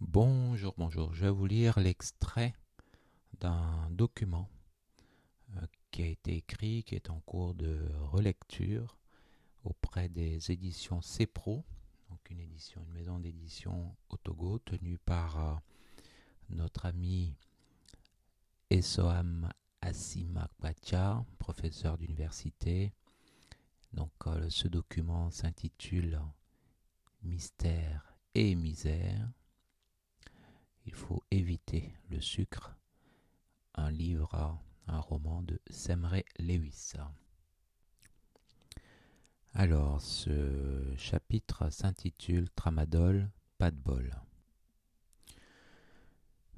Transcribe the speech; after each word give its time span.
Bonjour, 0.00 0.74
bonjour. 0.78 1.12
Je 1.12 1.26
vais 1.26 1.30
vous 1.30 1.44
lire 1.44 1.78
l'extrait 1.78 2.54
d'un 3.38 3.90
document 3.90 4.48
euh, 5.56 5.66
qui 5.90 6.02
a 6.02 6.06
été 6.06 6.36
écrit, 6.36 6.84
qui 6.84 6.94
est 6.94 7.10
en 7.10 7.20
cours 7.20 7.54
de 7.54 7.86
relecture 8.10 8.96
auprès 9.62 10.08
des 10.08 10.50
éditions 10.50 11.02
CEPRO, 11.02 11.66
donc 12.08 12.30
une 12.30 12.40
édition, 12.40 12.82
une 12.86 12.94
maison 12.94 13.18
d'édition 13.18 13.94
au 14.08 14.16
Togo 14.16 14.58
tenue 14.60 14.96
par 14.96 15.38
euh, 15.38 15.54
notre 16.48 16.86
ami 16.86 17.34
Essoam 18.70 19.50
Asimakbacha, 19.82 21.26
professeur 21.38 21.98
d'université. 21.98 22.94
Donc 23.92 24.12
euh, 24.26 24.48
ce 24.48 24.66
document 24.66 25.30
s'intitule 25.30 26.18
Mystère 27.22 28.16
et 28.34 28.54
misère 28.54 29.30
il 30.86 30.94
faut 30.94 31.22
éviter 31.30 31.92
le 32.10 32.20
sucre. 32.20 32.76
Un 33.74 33.90
livre, 33.90 34.60
un 34.86 34.98
roman 35.00 35.42
de 35.42 35.60
Semre 35.70 36.22
Lewis. 36.38 36.92
Alors, 39.54 40.00
ce 40.00 40.94
chapitre 40.96 41.70
s'intitule 41.70 42.50
Tramadol, 42.50 43.30
pas 43.58 43.70
de 43.70 43.76
bol. 43.76 44.14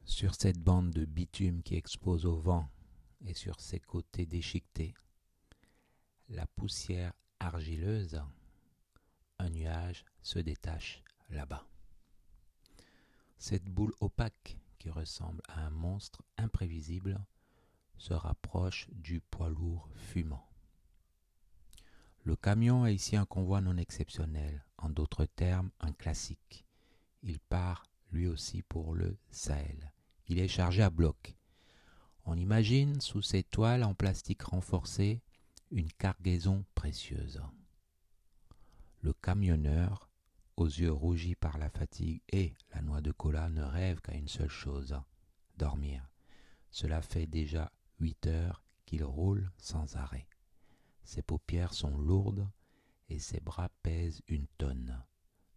Sur 0.05 0.35
cette 0.35 0.59
bande 0.59 0.91
de 0.91 1.05
bitume 1.05 1.63
qui 1.63 1.75
expose 1.75 2.27
au 2.27 2.37
vent 2.37 2.69
et 3.25 3.35
sur 3.35 3.61
ses 3.61 3.81
côtés 3.81 4.27
déchiquetés, 4.27 4.95
la 6.29 6.47
poussière 6.47 7.13
argileuse, 7.41 8.21
un 9.39 9.51
nuage 9.51 10.05
se 10.23 10.39
détache 10.39 11.03
là-bas. 11.31 11.67
Cette 13.43 13.65
boule 13.65 13.93
opaque, 13.99 14.57
qui 14.79 14.89
ressemble 14.89 15.43
à 15.49 15.67
un 15.67 15.71
monstre 15.71 16.23
imprévisible, 16.39 17.19
se 17.99 18.15
rapproche 18.15 18.89
du 18.93 19.21
poids 19.21 19.49
lourd 19.49 19.89
fumant. 19.97 20.49
Le 22.23 22.37
camion 22.37 22.87
est 22.87 22.95
ici 22.95 23.17
un 23.17 23.25
convoi 23.25 23.61
non 23.61 23.79
exceptionnel, 23.79 24.65
en 24.79 24.91
d'autres 24.91 25.25
termes 25.25 25.73
un 25.81 25.91
classique. 25.91 26.65
Il 27.25 27.41
part 27.41 27.83
lui 28.13 28.29
aussi 28.29 28.63
pour 28.63 28.95
le 28.95 29.19
Sahel. 29.33 29.93
Il 30.29 30.39
est 30.39 30.47
chargé 30.47 30.85
à 30.85 30.91
bloc. 30.91 31.35
On 32.27 32.37
imagine 32.37 33.01
sous 33.01 33.23
ces 33.23 33.43
toiles 33.43 33.83
en 33.83 33.95
plastique 33.95 34.43
renforcé 34.43 35.21
une 35.73 35.91
cargaison 35.91 36.65
précieuse. 36.77 37.43
Le 39.01 39.13
camionneur 39.15 40.12
aux 40.57 40.67
yeux 40.67 40.93
rougis 40.93 41.35
par 41.35 41.59
la 41.59 41.71
fatigue 41.71 42.23
et 42.31 42.55
la 42.75 42.83
noix 42.83 43.01
de 43.01 43.13
cola, 43.13 43.49
ne 43.49 43.63
rêve 43.63 44.01
qu'à 44.01 44.15
une 44.15 44.29
seule 44.29 44.49
chose, 44.49 44.97
dormir. 45.57 46.09
Cela 46.71 47.03
fait 47.03 47.27
déjà 47.27 47.73
huit 48.01 48.27
heures 48.27 48.63
qu'il 48.85 49.05
roule 49.05 49.51
sans 49.59 49.97
arrêt. 49.97 50.27
Ses 51.05 51.23
paupières 51.23 51.75
sont 51.75 51.97
lourdes 51.97 52.49
et 53.09 53.19
ses 53.19 53.41
bras 53.41 53.69
pèsent 53.83 54.23
une 54.29 54.47
tonne. 54.59 55.03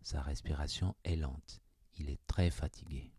Sa 0.02 0.21
respiration 0.21 0.95
est 1.03 1.15
lente. 1.15 1.61
Il 1.97 2.09
est 2.09 2.19
très 2.27 2.49
fatigué. 2.49 3.11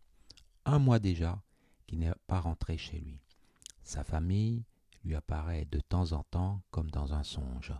Un 0.65 0.79
mois 0.79 0.99
déjà 0.99 1.41
qu'il 1.85 1.99
n'est 1.99 2.13
pas 2.27 2.39
rentré 2.39 2.77
chez 2.77 2.99
lui. 2.99 3.19
Sa 3.83 4.03
famille 4.03 4.65
lui 5.03 5.15
apparaît 5.15 5.65
de 5.65 5.79
temps 5.79 6.11
en 6.11 6.23
temps 6.23 6.61
comme 6.71 6.91
dans 6.91 7.13
un 7.13 7.23
songe. 7.23 7.73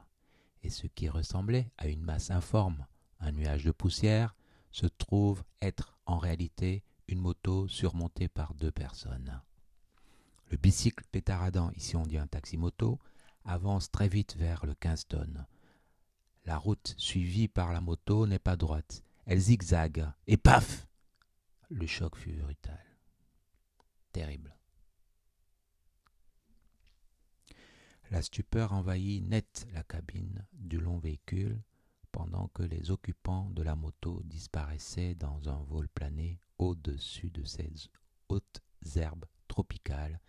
Et 0.63 0.69
ce 0.69 0.87
qui 0.87 1.09
ressemblait 1.09 1.71
à 1.77 1.87
une 1.87 2.01
masse 2.01 2.31
informe 2.31 2.85
un 3.19 3.31
nuage 3.31 3.63
de 3.63 3.71
poussière, 3.71 4.35
se 4.71 4.85
trouve 4.85 5.43
être 5.61 5.97
en 6.05 6.17
réalité 6.17 6.83
une 7.07 7.19
moto 7.19 7.67
surmontée 7.67 8.27
par 8.27 8.53
deux 8.53 8.71
personnes. 8.71 9.41
Le 10.49 10.57
bicycle 10.57 11.03
pétaradant, 11.11 11.71
ici 11.71 11.95
on 11.95 12.03
dit 12.03 12.17
un 12.17 12.27
taxi-moto, 12.27 12.99
avance 13.43 13.91
très 13.91 14.07
vite 14.07 14.35
vers 14.35 14.65
le 14.65 14.75
Kingston. 14.75 15.45
La 16.45 16.57
route 16.57 16.95
suivie 16.97 17.47
par 17.47 17.73
la 17.73 17.81
moto 17.81 18.27
n'est 18.27 18.39
pas 18.39 18.55
droite, 18.55 19.03
elle 19.25 19.39
zigzague, 19.39 20.09
et 20.27 20.37
paf 20.37 20.87
Le 21.69 21.85
choc 21.85 22.15
fut 22.15 22.31
brutal. 22.31 22.79
Terrible. 24.13 24.55
La 28.09 28.21
stupeur 28.21 28.71
envahit 28.71 29.21
net 29.21 29.67
la 29.73 29.83
cabine 29.83 30.45
du 30.53 30.79
long 30.79 30.97
véhicule, 30.97 31.61
pendant 32.11 32.47
que 32.49 32.63
les 32.63 32.91
occupants 32.91 33.49
de 33.51 33.63
la 33.63 33.75
moto 33.75 34.21
disparaissaient 34.25 35.15
dans 35.15 35.49
un 35.49 35.63
vol 35.63 35.87
plané 35.89 36.39
au-dessus 36.57 37.29
de 37.29 37.43
ces 37.43 37.71
hautes 38.29 38.61
herbes 38.95 39.25
tropicales 39.47 40.19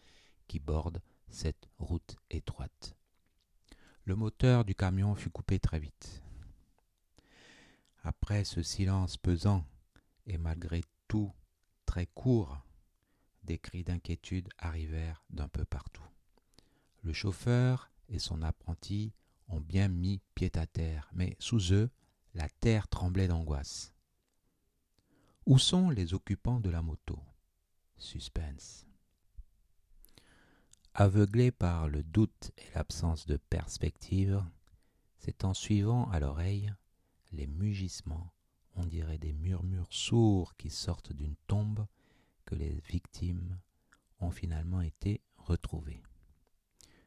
qui 0.46 0.58
bordent 0.58 1.02
cette 1.28 1.68
route 1.78 2.16
étroite. 2.30 2.94
Le 4.04 4.16
moteur 4.16 4.64
du 4.64 4.74
camion 4.74 5.14
fut 5.14 5.30
coupé 5.30 5.58
très 5.58 5.78
vite. 5.78 6.22
Après 8.02 8.44
ce 8.44 8.62
silence 8.62 9.16
pesant 9.16 9.64
et 10.26 10.38
malgré 10.38 10.82
tout 11.08 11.32
très 11.84 12.06
court, 12.06 12.58
des 13.42 13.58
cris 13.58 13.84
d'inquiétude 13.84 14.48
arrivèrent 14.58 15.24
d'un 15.30 15.48
peu 15.48 15.64
partout. 15.64 16.06
Le 17.02 17.12
chauffeur 17.12 17.90
et 18.08 18.18
son 18.18 18.42
apprenti 18.42 19.12
ont 19.48 19.60
bien 19.60 19.88
mis 19.88 20.20
pied 20.34 20.50
à 20.56 20.66
terre, 20.66 21.10
mais 21.12 21.36
sous 21.38 21.72
eux, 21.72 21.90
la 22.34 22.48
terre 22.48 22.88
tremblait 22.88 23.28
d'angoisse. 23.28 23.94
Où 25.46 25.58
sont 25.58 25.90
les 25.90 26.14
occupants 26.14 26.60
de 26.60 26.70
la 26.70 26.82
moto? 26.82 27.18
Suspense. 27.96 28.86
Aveuglé 30.94 31.50
par 31.50 31.88
le 31.88 32.02
doute 32.02 32.52
et 32.58 32.74
l'absence 32.74 33.26
de 33.26 33.36
perspective, 33.36 34.44
c'est 35.18 35.44
en 35.44 35.54
suivant 35.54 36.10
à 36.10 36.20
l'oreille 36.20 36.72
les 37.32 37.46
mugissements, 37.46 38.32
on 38.76 38.84
dirait 38.86 39.18
des 39.18 39.32
murmures 39.32 39.92
sourds 39.92 40.56
qui 40.56 40.70
sortent 40.70 41.12
d'une 41.12 41.36
tombe, 41.46 41.86
que 42.44 42.54
les 42.54 42.80
victimes 42.88 43.58
ont 44.20 44.30
finalement 44.30 44.80
été 44.80 45.20
retrouvées. 45.36 46.02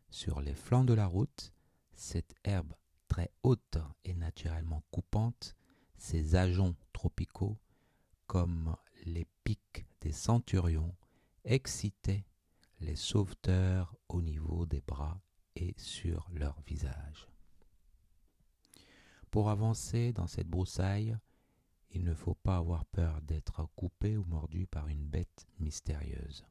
Sur 0.09 0.41
les 0.41 0.53
flancs 0.53 0.83
de 0.83 0.93
la 0.93 1.07
route, 1.07 1.53
cette 2.01 2.33
herbe 2.43 2.73
très 3.07 3.31
haute 3.43 3.77
et 4.03 4.15
naturellement 4.15 4.83
coupante, 4.89 5.55
ces 5.97 6.35
ajoncs 6.35 6.75
tropicaux, 6.93 7.59
comme 8.25 8.75
les 9.05 9.27
pics 9.43 9.85
des 10.01 10.11
centurions, 10.11 10.95
excitaient 11.43 12.25
les 12.79 12.95
sauveteurs 12.95 13.95
au 14.09 14.21
niveau 14.23 14.65
des 14.65 14.81
bras 14.81 15.21
et 15.55 15.75
sur 15.77 16.27
leur 16.33 16.59
visage. 16.61 17.29
Pour 19.29 19.51
avancer 19.51 20.11
dans 20.11 20.27
cette 20.27 20.49
broussaille, 20.49 21.15
il 21.91 22.03
ne 22.03 22.15
faut 22.15 22.35
pas 22.35 22.57
avoir 22.57 22.85
peur 22.85 23.21
d'être 23.21 23.69
coupé 23.75 24.17
ou 24.17 24.23
mordu 24.23 24.65
par 24.65 24.87
une 24.87 25.05
bête 25.05 25.45
mystérieuse. 25.59 26.45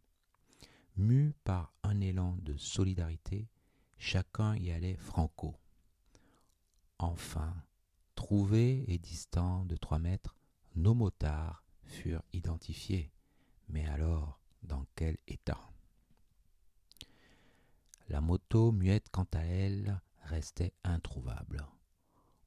Mu 0.97 1.35
par 1.43 1.73
un 1.83 2.01
élan 2.01 2.37
de 2.41 2.57
solidarité, 2.57 3.49
chacun 4.01 4.57
y 4.57 4.73
allait 4.73 4.97
franco. 4.97 5.55
Enfin, 6.99 7.55
trouvés 8.15 8.85
et 8.89 8.99
distants 8.99 9.65
de 9.67 9.77
trois 9.77 9.99
mètres, 9.99 10.35
nos 10.75 10.95
motards 10.95 11.63
furent 11.85 12.25
identifiés. 12.33 13.13
Mais 13.69 13.87
alors, 13.87 14.41
dans 14.63 14.85
quel 14.97 15.17
état? 15.29 15.71
La 18.09 18.21
moto, 18.21 18.73
muette 18.73 19.09
quant 19.11 19.29
à 19.35 19.45
elle, 19.45 20.01
restait 20.23 20.73
introuvable. 20.83 21.65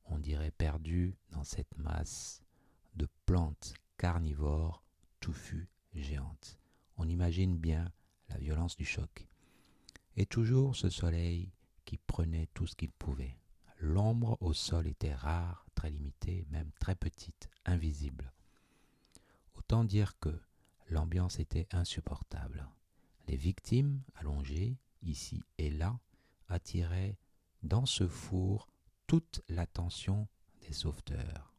On 0.06 0.20
dirait 0.20 0.52
perdue 0.52 1.16
dans 1.32 1.44
cette 1.44 1.78
masse 1.78 2.42
de 2.96 3.08
plantes 3.26 3.76
carnivores 3.98 4.84
touffues 5.20 5.70
géantes. 5.94 6.60
On 6.98 7.08
imagine 7.08 7.58
bien 7.58 7.92
la 8.30 8.38
violence 8.38 8.76
du 8.76 8.86
choc. 8.86 9.28
Et 10.16 10.26
toujours 10.26 10.76
ce 10.76 10.90
soleil 10.90 11.52
qui 11.86 11.98
prenait 11.98 12.48
tout 12.54 12.68
ce 12.68 12.76
qu'il 12.76 12.92
pouvait. 12.92 13.38
L'ombre 13.80 14.38
au 14.42 14.54
sol 14.54 14.88
était 14.88 15.14
rare, 15.14 15.66
très 15.76 15.90
limitée, 15.90 16.46
même 16.52 16.72
très 16.80 16.96
petite, 16.96 17.50
invisible. 17.66 18.32
Autant 19.56 19.84
dire 19.84 20.18
que 20.20 20.40
l'ambiance 20.90 21.40
était 21.40 21.68
insupportable. 21.72 22.68
Les 23.28 23.36
victimes, 23.36 24.02
allongées, 24.16 24.78
ici 25.02 25.44
et 25.58 25.70
là, 25.70 26.00
attiraient 26.48 27.18
dans 27.64 27.86
ce 27.86 28.08
four 28.08 28.68
toute 29.08 29.42
l'attention 29.50 30.28
des 30.62 30.74
sauveteurs. 30.74 31.54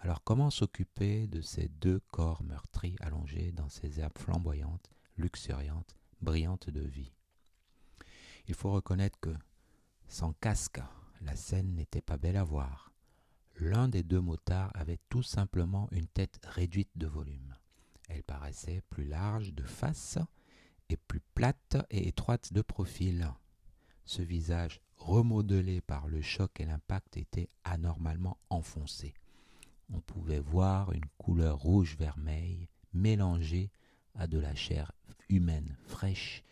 Alors 0.00 0.22
comment 0.22 0.50
s'occuper 0.50 1.26
de 1.26 1.40
ces 1.40 1.68
deux 1.68 2.00
corps 2.10 2.42
meurtris 2.42 2.96
allongés 3.00 3.52
dans 3.52 3.68
ces 3.68 4.00
herbes 4.00 4.18
flamboyantes, 4.18 4.90
luxuriantes, 5.16 5.96
brillantes 6.20 6.70
de 6.70 6.82
vie? 6.82 7.12
Il 8.46 8.54
faut 8.54 8.72
reconnaître 8.72 9.18
que, 9.20 9.34
sans 10.08 10.32
casque, 10.34 10.80
la 11.20 11.36
scène 11.36 11.74
n'était 11.74 12.02
pas 12.02 12.18
belle 12.18 12.36
à 12.36 12.44
voir. 12.44 12.92
L'un 13.56 13.88
des 13.88 14.02
deux 14.02 14.20
motards 14.20 14.72
avait 14.74 14.98
tout 15.08 15.22
simplement 15.22 15.88
une 15.92 16.08
tête 16.08 16.40
réduite 16.44 16.90
de 16.96 17.06
volume. 17.06 17.54
Elle 18.08 18.22
paraissait 18.22 18.82
plus 18.90 19.04
large 19.04 19.54
de 19.54 19.62
face 19.62 20.18
et 20.88 20.96
plus 20.96 21.20
plate 21.34 21.76
et 21.90 22.08
étroite 22.08 22.52
de 22.52 22.62
profil. 22.62 23.32
Ce 24.04 24.22
visage 24.22 24.80
remodelé 24.96 25.80
par 25.80 26.08
le 26.08 26.20
choc 26.20 26.60
et 26.60 26.66
l'impact 26.66 27.16
était 27.16 27.48
anormalement 27.64 28.38
enfoncé. 28.50 29.14
On 29.92 30.00
pouvait 30.00 30.40
voir 30.40 30.92
une 30.92 31.06
couleur 31.18 31.58
rouge-vermeil 31.58 32.68
mélangée 32.92 33.70
à 34.14 34.26
de 34.26 34.38
la 34.38 34.54
chair 34.54 34.92
humaine 35.28 35.76
fraîche, 35.86 36.42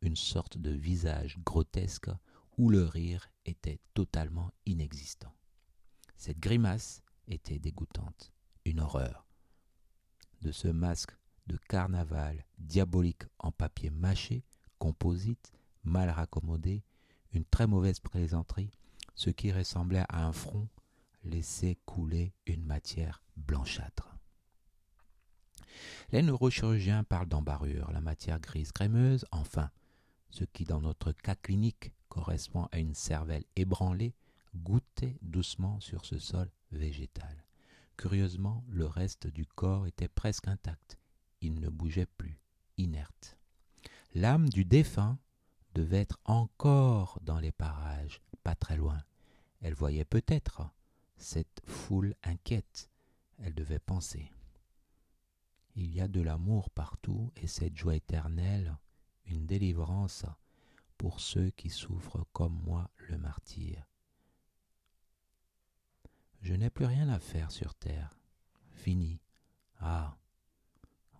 une 0.00 0.16
sorte 0.16 0.58
de 0.58 0.70
visage 0.70 1.38
grotesque 1.44 2.10
où 2.56 2.70
le 2.70 2.84
rire 2.84 3.30
était 3.44 3.80
totalement 3.94 4.50
inexistant. 4.66 5.34
Cette 6.16 6.40
grimace 6.40 7.02
était 7.26 7.58
dégoûtante, 7.58 8.32
une 8.64 8.80
horreur. 8.80 9.26
De 10.42 10.52
ce 10.52 10.68
masque 10.68 11.12
de 11.46 11.56
carnaval 11.68 12.44
diabolique 12.58 13.24
en 13.38 13.52
papier 13.52 13.90
mâché, 13.90 14.44
composite, 14.78 15.52
mal 15.84 16.10
raccommodé, 16.10 16.84
une 17.32 17.44
très 17.44 17.66
mauvaise 17.66 18.00
plaisanterie, 18.00 18.70
ce 19.14 19.30
qui 19.30 19.52
ressemblait 19.52 20.04
à 20.08 20.26
un 20.26 20.32
front 20.32 20.68
laissait 21.24 21.78
couler 21.84 22.34
une 22.46 22.64
matière 22.64 23.22
blanchâtre. 23.36 24.16
Les 26.10 26.22
neurochirurgiens 26.22 27.04
parlent 27.04 27.28
d'embarrure, 27.28 27.90
la 27.92 28.00
matière 28.00 28.40
grise 28.40 28.72
crémeuse, 28.72 29.26
enfin, 29.30 29.70
ce 30.30 30.44
qui 30.44 30.64
dans 30.64 30.80
notre 30.80 31.12
cas 31.12 31.34
clinique 31.34 31.92
correspond 32.08 32.68
à 32.72 32.78
une 32.78 32.94
cervelle 32.94 33.44
ébranlée, 33.56 34.14
goûtait 34.56 35.18
doucement 35.22 35.80
sur 35.80 36.04
ce 36.04 36.18
sol 36.18 36.50
végétal. 36.72 37.44
Curieusement, 37.96 38.64
le 38.68 38.86
reste 38.86 39.26
du 39.26 39.46
corps 39.46 39.86
était 39.86 40.08
presque 40.08 40.48
intact. 40.48 40.98
Il 41.40 41.60
ne 41.60 41.68
bougeait 41.68 42.06
plus, 42.06 42.40
inerte. 42.76 43.36
L'âme 44.14 44.48
du 44.48 44.64
défunt 44.64 45.18
devait 45.74 46.00
être 46.00 46.18
encore 46.24 47.18
dans 47.22 47.38
les 47.38 47.52
parages, 47.52 48.20
pas 48.42 48.54
très 48.54 48.76
loin. 48.76 49.02
Elle 49.60 49.74
voyait 49.74 50.04
peut-être 50.04 50.70
cette 51.16 51.60
foule 51.66 52.14
inquiète. 52.22 52.90
Elle 53.38 53.54
devait 53.54 53.78
penser. 53.78 54.30
Il 55.74 55.94
y 55.94 56.00
a 56.00 56.08
de 56.08 56.20
l'amour 56.20 56.70
partout 56.70 57.32
et 57.36 57.46
cette 57.46 57.76
joie 57.76 57.96
éternelle, 57.96 58.76
une 59.28 59.46
délivrance 59.46 60.24
pour 60.96 61.20
ceux 61.20 61.50
qui 61.50 61.70
souffrent 61.70 62.26
comme 62.32 62.60
moi 62.64 62.90
le 63.08 63.18
martyr. 63.18 63.86
Je 66.40 66.54
n'ai 66.54 66.70
plus 66.70 66.84
rien 66.84 67.08
à 67.08 67.18
faire 67.18 67.50
sur 67.50 67.74
terre. 67.74 68.14
Fini. 68.72 69.20
Ah. 69.80 70.16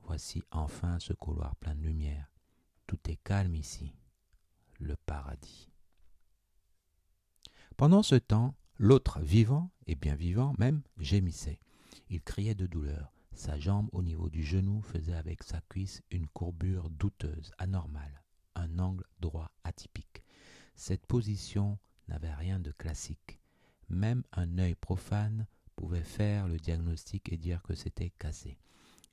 Voici 0.04 0.42
enfin 0.50 0.98
ce 1.00 1.12
couloir 1.12 1.54
plein 1.56 1.74
de 1.74 1.82
lumière. 1.82 2.32
Tout 2.86 2.98
est 3.08 3.22
calme 3.22 3.54
ici. 3.54 3.94
Le 4.80 4.96
paradis. 4.96 5.70
Pendant 7.76 8.02
ce 8.02 8.14
temps, 8.14 8.54
l'autre 8.78 9.20
vivant, 9.20 9.70
et 9.86 9.94
bien 9.94 10.14
vivant 10.14 10.54
même, 10.58 10.82
gémissait. 10.98 11.60
Il 12.08 12.22
criait 12.22 12.54
de 12.54 12.66
douleur. 12.66 13.12
Sa 13.38 13.56
jambe 13.56 13.88
au 13.92 14.02
niveau 14.02 14.28
du 14.28 14.42
genou 14.42 14.82
faisait 14.82 15.14
avec 15.14 15.44
sa 15.44 15.60
cuisse 15.60 16.02
une 16.10 16.26
courbure 16.26 16.90
douteuse, 16.90 17.52
anormale, 17.58 18.24
un 18.56 18.80
angle 18.80 19.04
droit 19.20 19.52
atypique. 19.62 20.24
Cette 20.74 21.06
position 21.06 21.78
n'avait 22.08 22.34
rien 22.34 22.58
de 22.58 22.72
classique. 22.72 23.38
Même 23.88 24.24
un 24.32 24.58
œil 24.58 24.74
profane 24.74 25.46
pouvait 25.76 26.02
faire 26.02 26.48
le 26.48 26.56
diagnostic 26.56 27.32
et 27.32 27.36
dire 27.36 27.62
que 27.62 27.76
c'était 27.76 28.10
cassé. 28.10 28.58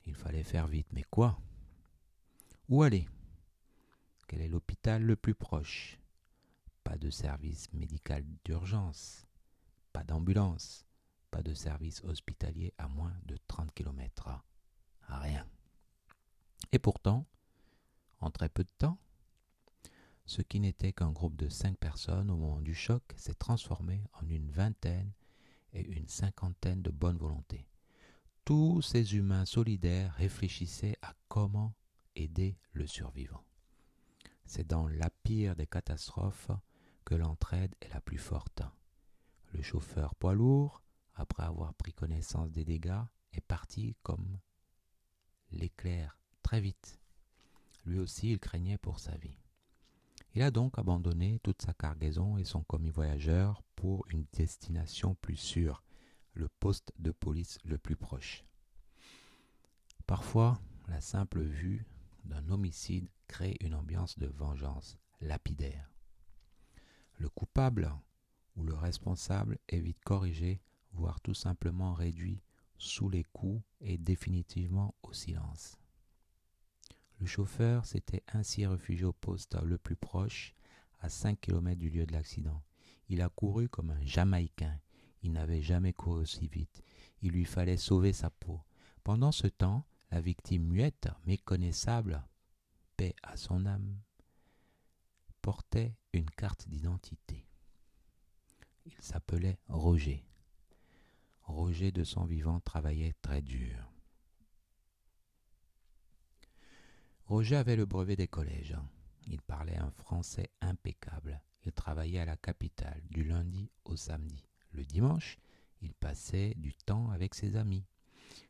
Il 0.08 0.16
fallait 0.16 0.42
faire 0.42 0.66
vite, 0.66 0.92
mais 0.92 1.04
quoi? 1.04 1.40
Où 2.68 2.82
aller? 2.82 3.08
Quel 4.28 4.42
est 4.42 4.50
l'hôpital 4.50 5.04
le 5.04 5.16
plus 5.16 5.36
proche? 5.36 6.00
Pas 6.84 6.98
de 6.98 7.12
service 7.12 7.72
médical 7.74 8.26
d'urgence, 8.44 9.28
pas 9.94 10.04
d'ambulance, 10.04 10.84
pas 11.32 11.44
de 11.44 11.54
service 11.54 12.04
hospitalier 12.04 12.74
à 12.78 12.88
moins 12.88 13.14
de 13.26 13.38
30 13.48 13.74
km. 13.74 14.30
Rien. 15.08 15.46
Et 16.72 16.80
pourtant, 16.80 17.26
en 18.20 18.32
très 18.32 18.50
peu 18.50 18.64
de 18.64 18.72
temps, 18.78 18.98
ce 20.26 20.42
qui 20.42 20.60
n'était 20.60 20.94
qu'un 20.94 21.12
groupe 21.12 21.36
de 21.36 21.50
cinq 21.50 21.78
personnes 21.78 22.32
au 22.32 22.36
moment 22.36 22.62
du 22.62 22.74
choc 22.74 23.04
s'est 23.16 23.36
transformé 23.36 24.04
en 24.14 24.28
une 24.28 24.50
vingtaine 24.50 25.12
et 25.74 25.82
une 25.82 26.08
cinquantaine 26.08 26.82
de 26.82 26.90
bonnes 26.90 27.18
volontés. 27.18 27.68
Tous 28.44 28.82
ces 28.82 29.16
humains 29.16 29.46
solidaires 29.46 30.14
réfléchissaient 30.14 30.98
à 31.02 31.14
comment 31.28 31.74
aider 32.16 32.58
le 32.74 32.88
survivant. 32.88 33.44
C'est 34.46 34.68
dans 34.68 34.88
la 34.88 35.10
pire 35.24 35.56
des 35.56 35.68
catastrophes 35.68 36.52
que 37.04 37.16
l'entraide 37.16 37.76
est 37.82 37.94
la 37.94 38.02
plus 38.02 38.18
forte. 38.18 38.62
Le 39.54 39.62
chauffeur 39.62 40.16
poids 40.16 40.34
lourd, 40.34 40.82
après 41.16 41.44
avoir 41.44 41.74
pris 41.74 41.94
connaissance 41.94 42.52
des 42.52 42.66
dégâts, 42.66 43.02
est 43.34 43.42
parti 43.42 43.96
comme 44.04 44.40
l'éclair 45.52 46.20
très 46.44 46.62
vite. 46.62 47.00
Lui 47.86 48.00
aussi, 48.00 48.32
il 48.32 48.40
craignait 48.40 48.78
pour 48.78 49.00
sa 49.00 49.16
vie. 49.18 49.38
Il 50.34 50.42
a 50.42 50.52
donc 50.52 50.78
abandonné 50.78 51.40
toute 51.44 51.62
sa 51.62 51.74
cargaison 51.74 52.38
et 52.38 52.44
son 52.44 52.64
commis 52.64 52.90
voyageur 52.90 53.62
pour 53.76 54.06
une 54.10 54.26
destination 54.34 55.16
plus 55.16 55.38
sûre, 55.38 55.84
le 56.34 56.50
poste 56.50 56.92
de 57.00 57.12
police 57.12 57.58
le 57.64 57.78
plus 57.78 57.96
proche. 57.96 58.44
Parfois, 60.06 60.60
la 60.88 61.02
simple 61.02 61.42
vue 61.42 61.86
d'un 62.26 62.50
homicide 62.50 63.10
crée 63.28 63.56
une 63.62 63.74
ambiance 63.74 64.20
de 64.20 64.28
vengeance 64.28 64.98
lapidaire. 65.22 65.90
Le 67.18 67.30
coupable 67.30 67.92
ou 68.56 68.64
le 68.64 68.74
responsable 68.74 69.58
est 69.70 69.80
vite 69.80 70.02
corrigé, 70.04 70.62
voire 70.96 71.20
tout 71.22 71.34
simplement 71.34 71.94
réduit 71.94 72.42
sous 72.78 73.10
les 73.10 73.24
coups 73.24 73.62
et 73.82 73.98
définitivement 73.98 74.96
au 75.04 75.14
silence. 75.14 75.78
Le 77.20 77.26
chauffeur 77.26 77.86
s'était 77.86 78.24
ainsi 78.34 78.66
réfugié 78.66 79.06
au 79.06 79.14
poste 79.14 79.56
le 79.64 79.78
plus 79.78 79.96
proche, 79.96 80.54
à 81.00 81.10
cinq 81.10 81.42
kilomètres 81.42 81.80
du 81.80 81.90
lieu 81.90 82.06
de 82.06 82.14
l'accident. 82.14 82.62
Il 83.10 83.22
a 83.22 83.30
couru 83.30 83.70
comme 83.70 83.92
un 83.92 84.06
Jamaïcain. 84.06 84.80
Il 85.22 85.32
n'avait 85.34 85.62
jamais 85.62 85.94
couru 85.94 86.22
aussi 86.22 86.48
vite. 86.48 86.84
Il 87.22 87.32
lui 87.32 87.46
fallait 87.46 87.78
sauver 87.78 88.14
sa 88.14 88.30
peau. 88.30 88.62
Pendant 89.04 89.32
ce 89.32 89.48
temps, 89.48 89.86
la 90.12 90.20
victime 90.22 90.68
muette, 90.68 91.10
méconnaissable, 91.26 92.24
paix 92.98 93.16
à 93.24 93.38
son 93.38 93.66
âme, 93.66 94.00
portait 95.42 95.96
une 96.14 96.30
carte 96.30 96.68
d'identité. 96.68 97.48
Il 98.86 98.94
s'appelait 99.00 99.60
Roger. 99.68 100.26
Roger 101.48 101.92
de 101.92 102.04
son 102.04 102.26
vivant 102.26 102.60
travaillait 102.60 103.14
très 103.22 103.42
dur. 103.42 103.92
Roger 107.28 107.56
avait 107.56 107.76
le 107.76 107.86
brevet 107.86 108.16
des 108.16 108.28
collèges. 108.28 108.76
Il 109.28 109.42
parlait 109.42 109.78
un 109.78 109.92
français 109.92 110.50
impeccable. 110.62 111.42
Il 111.64 111.72
travaillait 111.72 112.20
à 112.20 112.26
la 112.26 112.38
capitale 112.38 113.02
du 113.10 113.24
lundi 113.24 113.70
au 113.86 113.96
samedi. 113.96 114.44
Le 114.72 114.84
dimanche, 114.86 115.38
il 115.82 115.94
passait 115.94 116.56
du 116.56 116.74
temps 116.74 117.12
avec 117.12 117.36
ses 117.36 117.56
amis. 117.56 117.86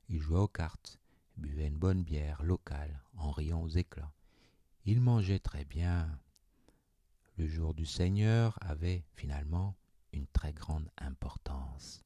Il 0.07 0.21
jouait 0.21 0.39
aux 0.39 0.47
cartes, 0.47 0.99
buvait 1.35 1.67
une 1.67 1.77
bonne 1.77 2.03
bière 2.03 2.43
locale 2.43 3.03
en 3.17 3.31
riant 3.31 3.61
aux 3.61 3.69
éclats. 3.69 4.13
Il 4.85 5.01
mangeait 5.01 5.39
très 5.39 5.65
bien. 5.65 6.17
Le 7.37 7.47
jour 7.47 7.73
du 7.73 7.85
Seigneur 7.85 8.57
avait 8.61 9.03
finalement 9.15 9.75
une 10.13 10.27
très 10.27 10.53
grande 10.53 10.89
importance. 10.97 12.04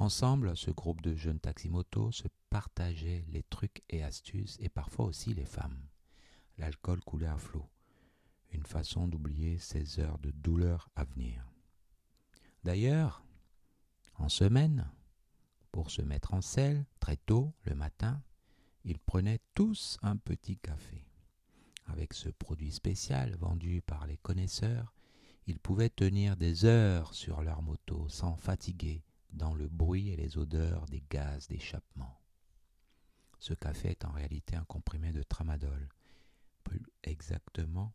Ensemble, 0.00 0.56
ce 0.56 0.70
groupe 0.70 1.02
de 1.02 1.14
jeunes 1.14 1.40
taximotos 1.40 2.12
se 2.12 2.28
partageait 2.48 3.22
les 3.28 3.42
trucs 3.42 3.82
et 3.90 4.02
astuces 4.02 4.56
et 4.58 4.70
parfois 4.70 5.04
aussi 5.04 5.34
les 5.34 5.44
femmes. 5.44 5.78
L'alcool 6.56 7.00
coulait 7.00 7.26
à 7.26 7.36
flot, 7.36 7.68
une 8.50 8.64
façon 8.64 9.08
d'oublier 9.08 9.58
ces 9.58 10.00
heures 10.00 10.18
de 10.20 10.30
douleur 10.30 10.88
à 10.96 11.04
venir. 11.04 11.44
D'ailleurs, 12.64 13.22
en 14.14 14.30
semaine, 14.30 14.90
pour 15.70 15.90
se 15.90 16.00
mettre 16.00 16.32
en 16.32 16.40
selle, 16.40 16.86
très 16.98 17.18
tôt 17.18 17.52
le 17.64 17.74
matin, 17.74 18.22
ils 18.84 18.98
prenaient 18.98 19.42
tous 19.52 19.98
un 20.00 20.16
petit 20.16 20.56
café. 20.56 21.04
Avec 21.84 22.14
ce 22.14 22.30
produit 22.30 22.72
spécial 22.72 23.36
vendu 23.36 23.82
par 23.82 24.06
les 24.06 24.16
connaisseurs, 24.16 24.94
ils 25.46 25.58
pouvaient 25.58 25.90
tenir 25.90 26.38
des 26.38 26.64
heures 26.64 27.12
sur 27.12 27.42
leur 27.42 27.60
moto 27.60 28.08
sans 28.08 28.36
fatiguer 28.36 29.02
dans 29.32 29.54
le 29.54 29.68
bruit 29.68 30.10
et 30.10 30.16
les 30.16 30.38
odeurs 30.38 30.86
des 30.86 31.02
gaz 31.10 31.48
d'échappement. 31.48 32.20
Ce 33.38 33.54
café 33.54 33.90
est 33.90 34.04
en 34.04 34.12
réalité 34.12 34.56
un 34.56 34.64
comprimé 34.64 35.12
de 35.12 35.22
tramadol, 35.22 35.88
plus 36.64 36.82
exactement 37.02 37.92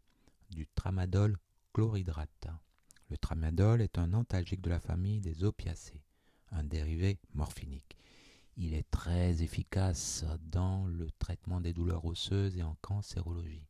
du 0.50 0.68
tramadol 0.68 1.38
chlorhydrate. 1.74 2.48
Le 3.10 3.18
tramadol 3.18 3.82
est 3.82 4.00
un 4.00 4.14
antalgique 4.14 4.62
de 4.62 4.70
la 4.70 4.80
famille 4.80 5.22
des 5.22 5.44
opiacés, 5.44 6.02
un 6.52 6.64
dérivé 6.64 7.20
morphinique. 7.34 7.96
Il 8.58 8.74
est 8.74 8.90
très 8.90 9.44
efficace 9.44 10.26
dans 10.42 10.88
le 10.88 11.12
traitement 11.20 11.62
des 11.62 11.74
douleurs 11.74 12.06
osseuses 12.06 12.58
et 12.58 12.64
en 12.64 12.76
cancérologie. 12.82 13.68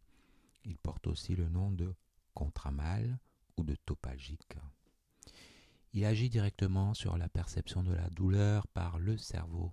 Il 0.64 0.78
porte 0.78 1.08
aussi 1.08 1.36
le 1.36 1.50
nom 1.50 1.72
de 1.72 1.94
contramal 2.34 3.20
ou 3.58 3.64
de 3.64 3.76
topalgique. 3.76 4.56
Il 5.96 6.04
agit 6.04 6.30
directement 6.30 6.94
sur 6.94 7.18
la 7.18 7.30
perception 7.30 7.82
de 7.82 7.94
la 7.94 8.10
douleur 8.10 8.68
par 8.68 9.00
le 9.00 9.18
cerveau. 9.18 9.72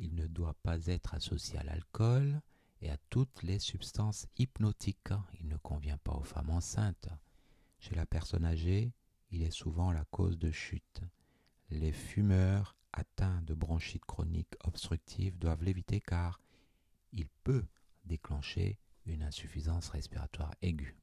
Il 0.00 0.16
ne 0.16 0.26
doit 0.26 0.56
pas 0.64 0.86
être 0.86 1.14
associé 1.14 1.56
à 1.56 1.62
l'alcool 1.62 2.40
et 2.80 2.90
à 2.90 2.96
toutes 3.08 3.44
les 3.44 3.60
substances 3.60 4.26
hypnotiques. 4.36 5.12
Il 5.38 5.46
ne 5.46 5.56
convient 5.56 5.96
pas 5.98 6.14
aux 6.14 6.24
femmes 6.24 6.50
enceintes. 6.50 7.08
Chez 7.78 7.94
la 7.94 8.04
personne 8.04 8.44
âgée, 8.44 8.92
il 9.30 9.44
est 9.44 9.52
souvent 9.52 9.92
la 9.92 10.04
cause 10.06 10.40
de 10.40 10.50
chute. 10.50 11.02
Les 11.70 11.92
fumeurs 11.92 12.74
atteints 12.92 13.40
de 13.42 13.54
bronchite 13.54 14.04
chronique 14.04 14.56
obstructive 14.64 15.38
doivent 15.38 15.62
l'éviter 15.62 16.00
car 16.00 16.40
il 17.12 17.28
peut 17.44 17.64
déclencher 18.04 18.76
une 19.06 19.22
insuffisance 19.22 19.88
respiratoire 19.90 20.52
aiguë. 20.62 20.96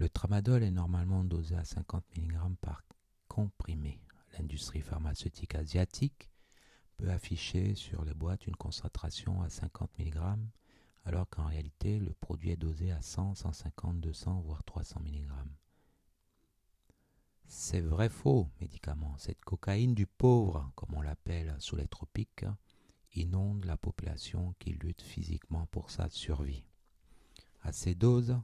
Le 0.00 0.08
tramadol 0.08 0.62
est 0.62 0.70
normalement 0.70 1.24
dosé 1.24 1.56
à 1.56 1.64
50 1.66 2.02
mg 2.16 2.56
par 2.62 2.82
comprimé. 3.28 4.00
L'industrie 4.32 4.80
pharmaceutique 4.80 5.54
asiatique 5.54 6.30
peut 6.96 7.10
afficher 7.10 7.74
sur 7.74 8.02
les 8.06 8.14
boîtes 8.14 8.46
une 8.46 8.56
concentration 8.56 9.42
à 9.42 9.50
50 9.50 9.90
mg 9.98 10.18
alors 11.04 11.28
qu'en 11.28 11.44
réalité 11.44 11.98
le 11.98 12.14
produit 12.14 12.48
est 12.48 12.56
dosé 12.56 12.92
à 12.92 13.02
100, 13.02 13.34
150, 13.34 14.00
200 14.00 14.40
voire 14.40 14.64
300 14.64 15.00
mg. 15.00 15.28
C'est 17.44 17.82
vrai 17.82 18.08
faux 18.08 18.48
médicament. 18.58 19.18
Cette 19.18 19.44
cocaïne 19.44 19.94
du 19.94 20.06
pauvre, 20.06 20.72
comme 20.76 20.94
on 20.94 21.02
l'appelle 21.02 21.54
sous 21.58 21.76
les 21.76 21.88
tropiques, 21.88 22.46
inonde 23.12 23.66
la 23.66 23.76
population 23.76 24.54
qui 24.60 24.70
lutte 24.70 25.02
physiquement 25.02 25.66
pour 25.66 25.90
sa 25.90 26.08
survie. 26.08 26.64
À 27.60 27.72
ces 27.72 27.94
doses, 27.94 28.40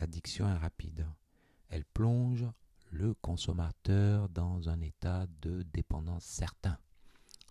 l'addiction 0.00 0.48
est 0.48 0.58
rapide. 0.58 1.06
Elle 1.68 1.84
plonge 1.84 2.46
le 2.90 3.14
consommateur 3.14 4.28
dans 4.28 4.68
un 4.68 4.80
état 4.80 5.26
de 5.42 5.62
dépendance 5.62 6.24
certain. 6.24 6.78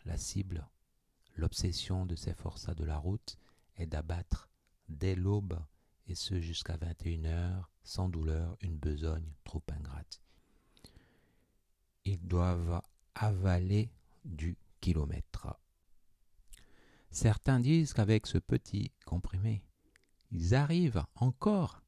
La 0.06 0.18
cible, 0.18 0.68
l'obsession 1.36 2.06
de 2.06 2.16
ces 2.16 2.34
forçats 2.34 2.76
de 2.76 2.84
la 2.84 2.98
route 2.98 3.38
est 3.78 3.88
d'abattre 3.88 4.50
dès 4.90 5.16
l'aube 5.16 5.60
et 6.08 6.16
ce 6.16 6.40
jusqu'à 6.40 6.78
21 6.78 7.26
heures 7.26 7.72
sans 7.84 8.10
douleur 8.10 8.58
une 8.62 8.78
besogne 8.78 9.34
trop 9.44 9.64
ingrate. 9.70 10.22
Ils 12.06 12.26
doivent 12.26 12.82
avaler 13.16 13.90
du 14.26 14.58
kilomètre. 14.82 15.58
Certains 17.12 17.60
disent 17.60 17.94
qu'avec 17.94 18.26
ce 18.26 18.38
petit 18.38 18.92
comprimé, 19.06 19.64
ils 20.32 20.56
arrivent 20.56 21.06
encore, 21.16 21.83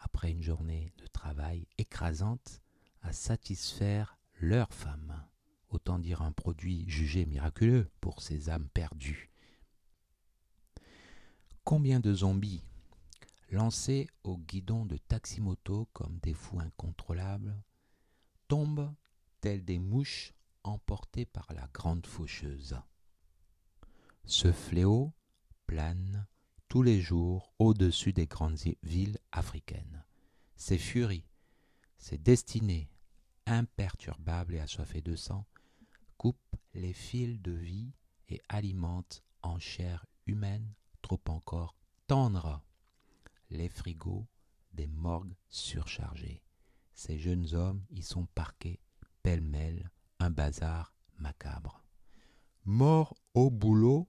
après 0.00 0.30
une 0.32 0.42
journée 0.42 0.92
de 0.98 1.06
travail 1.06 1.66
écrasante, 1.78 2.60
à 3.02 3.12
satisfaire 3.12 4.18
leur 4.40 4.72
femme. 4.72 5.24
Autant 5.68 5.98
dire 5.98 6.22
un 6.22 6.32
produit 6.32 6.84
jugé 6.88 7.26
miraculeux 7.26 7.88
pour 8.00 8.22
ces 8.22 8.50
âmes 8.50 8.68
perdues. 8.70 9.30
Combien 11.62 12.00
de 12.00 12.12
zombies, 12.12 12.64
lancés 13.50 14.08
au 14.24 14.36
guidon 14.36 14.84
de 14.84 14.96
taximoto 14.96 15.88
comme 15.92 16.18
des 16.18 16.34
fous 16.34 16.58
incontrôlables, 16.58 17.62
tombent 18.48 18.92
tels 19.40 19.64
des 19.64 19.78
mouches 19.78 20.34
emportées 20.64 21.26
par 21.26 21.52
la 21.52 21.68
grande 21.72 22.06
faucheuse. 22.06 22.76
Ce 24.24 24.52
fléau 24.52 25.12
plane 25.66 26.26
tous 26.70 26.84
les 26.84 27.00
jours 27.00 27.52
au-dessus 27.58 28.12
des 28.12 28.28
grandes 28.28 28.56
villes 28.84 29.18
africaines. 29.32 30.04
Ses 30.54 30.78
furies, 30.78 31.26
ses 31.98 32.16
destinées 32.16 32.88
imperturbables 33.46 34.54
et 34.54 34.60
assoiffées 34.60 35.00
de 35.00 35.16
sang 35.16 35.44
coupent 36.16 36.56
les 36.74 36.92
fils 36.92 37.42
de 37.42 37.50
vie 37.50 37.92
et 38.28 38.40
alimentent 38.48 39.24
en 39.42 39.58
chair 39.58 40.06
humaine 40.26 40.72
trop 41.02 41.20
encore 41.26 41.74
tendre 42.06 42.62
les 43.50 43.68
frigos 43.68 44.28
des 44.72 44.86
morgues 44.86 45.34
surchargés. 45.48 46.40
Ces 46.94 47.18
jeunes 47.18 47.52
hommes 47.52 47.84
y 47.90 48.02
sont 48.02 48.26
parqués 48.26 48.78
pêle-mêle, 49.24 49.90
un 50.20 50.30
bazar 50.30 50.94
macabre. 51.18 51.82
Mort 52.64 53.16
au 53.34 53.50
boulot 53.50 54.06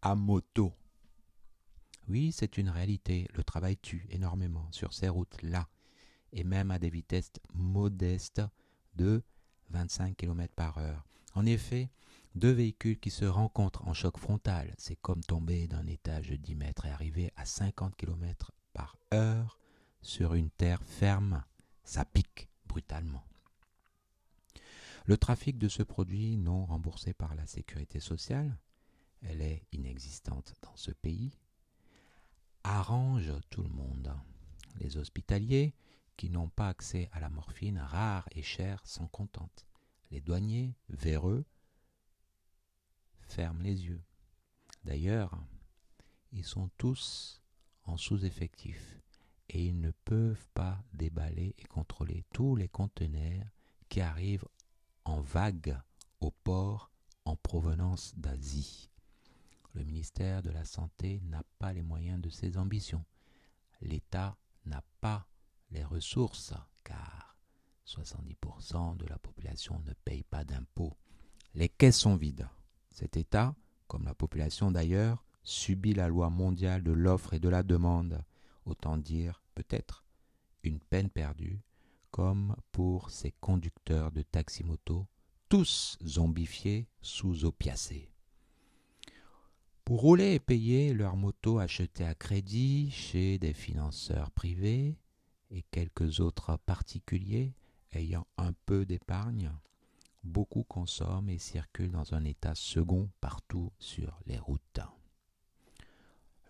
à 0.00 0.14
moto. 0.14 0.72
Oui, 2.08 2.32
c'est 2.32 2.58
une 2.58 2.68
réalité. 2.68 3.28
Le 3.34 3.44
travail 3.44 3.76
tue 3.76 4.06
énormément 4.10 4.68
sur 4.70 4.92
ces 4.92 5.08
routes-là, 5.08 5.68
et 6.32 6.44
même 6.44 6.70
à 6.70 6.78
des 6.78 6.90
vitesses 6.90 7.32
modestes 7.54 8.42
de 8.96 9.22
25 9.70 10.16
km 10.16 10.52
par 10.54 10.78
heure. 10.78 11.04
En 11.34 11.46
effet, 11.46 11.90
deux 12.34 12.50
véhicules 12.50 12.98
qui 12.98 13.10
se 13.10 13.24
rencontrent 13.24 13.86
en 13.88 13.94
choc 13.94 14.18
frontal, 14.18 14.74
c'est 14.76 14.96
comme 14.96 15.22
tomber 15.22 15.66
d'un 15.66 15.86
étage 15.86 16.28
de 16.28 16.36
10 16.36 16.54
mètres 16.56 16.86
et 16.86 16.90
arriver 16.90 17.32
à 17.36 17.44
50 17.44 17.96
km 17.96 18.52
par 18.72 18.96
heure 19.12 19.58
sur 20.02 20.34
une 20.34 20.50
terre 20.50 20.82
ferme. 20.82 21.42
Ça 21.84 22.04
pique 22.04 22.48
brutalement. 22.66 23.24
Le 25.06 25.16
trafic 25.16 25.58
de 25.58 25.68
ce 25.68 25.82
produit 25.82 26.36
non 26.36 26.64
remboursé 26.64 27.12
par 27.12 27.34
la 27.34 27.46
sécurité 27.46 28.00
sociale 28.00 28.56
elle 29.24 29.42
est 29.42 29.62
inexistante 29.72 30.54
dans 30.62 30.76
ce 30.76 30.90
pays, 30.90 31.38
arrange 32.64 33.32
tout 33.50 33.62
le 33.62 33.68
monde. 33.68 34.12
Les 34.80 34.96
hospitaliers, 34.96 35.74
qui 36.16 36.30
n'ont 36.30 36.48
pas 36.48 36.68
accès 36.68 37.08
à 37.12 37.20
la 37.20 37.28
morphine 37.28 37.78
rare 37.78 38.28
et 38.32 38.42
chère, 38.42 38.84
sont 38.86 39.06
contents. 39.06 39.50
Les 40.10 40.20
douaniers, 40.20 40.74
véreux, 40.88 41.44
ferment 43.20 43.62
les 43.62 43.84
yeux. 43.84 44.02
D'ailleurs, 44.84 45.38
ils 46.32 46.44
sont 46.44 46.70
tous 46.78 47.42
en 47.84 47.96
sous-effectif 47.96 48.98
et 49.48 49.66
ils 49.66 49.80
ne 49.80 49.90
peuvent 50.04 50.46
pas 50.54 50.82
déballer 50.92 51.54
et 51.58 51.64
contrôler 51.64 52.24
tous 52.32 52.56
les 52.56 52.68
conteneurs 52.68 53.46
qui 53.88 54.00
arrivent 54.00 54.48
en 55.04 55.20
vague 55.20 55.78
au 56.20 56.30
port 56.30 56.90
en 57.24 57.36
provenance 57.36 58.14
d'Asie. 58.16 58.90
Le 59.74 59.84
ministère 59.84 60.42
de 60.42 60.50
la 60.50 60.64
Santé 60.64 61.20
n'a 61.24 61.42
pas 61.58 61.72
les 61.72 61.82
moyens 61.82 62.20
de 62.20 62.30
ses 62.30 62.58
ambitions. 62.58 63.04
L'État 63.80 64.36
n'a 64.66 64.82
pas 65.00 65.26
les 65.70 65.84
ressources, 65.84 66.54
car 66.84 67.36
70% 67.86 68.96
de 68.96 69.06
la 69.06 69.18
population 69.18 69.80
ne 69.84 69.92
paye 70.04 70.22
pas 70.22 70.44
d'impôts. 70.44 70.96
Les 71.54 71.68
caisses 71.68 71.98
sont 71.98 72.16
vides. 72.16 72.48
Cet 72.90 73.16
État, 73.16 73.56
comme 73.88 74.04
la 74.04 74.14
population 74.14 74.70
d'ailleurs, 74.70 75.24
subit 75.42 75.92
la 75.92 76.08
loi 76.08 76.30
mondiale 76.30 76.82
de 76.82 76.92
l'offre 76.92 77.34
et 77.34 77.40
de 77.40 77.48
la 77.48 77.62
demande. 77.62 78.24
Autant 78.64 78.96
dire, 78.96 79.42
peut-être, 79.54 80.04
une 80.62 80.80
peine 80.80 81.10
perdue, 81.10 81.60
comme 82.10 82.56
pour 82.70 83.10
ces 83.10 83.32
conducteurs 83.32 84.12
de 84.12 84.22
taxi-moto, 84.22 85.06
tous 85.48 85.98
zombifiés 86.04 86.88
sous 87.02 87.44
opiacés. 87.44 88.13
Pour 89.84 90.00
rouler 90.00 90.32
et 90.32 90.40
payer 90.40 90.94
leur 90.94 91.14
moto 91.14 91.58
achetée 91.58 92.06
à 92.06 92.14
crédit 92.14 92.90
chez 92.90 93.38
des 93.38 93.52
financeurs 93.52 94.30
privés 94.30 94.96
et 95.50 95.62
quelques 95.70 96.20
autres 96.20 96.56
particuliers 96.64 97.52
ayant 97.92 98.26
un 98.38 98.54
peu 98.64 98.86
d'épargne, 98.86 99.52
beaucoup 100.22 100.64
consomment 100.64 101.28
et 101.28 101.36
circulent 101.36 101.90
dans 101.90 102.14
un 102.14 102.24
état 102.24 102.54
second 102.54 103.10
partout 103.20 103.72
sur 103.78 104.18
les 104.24 104.38
routes. 104.38 104.80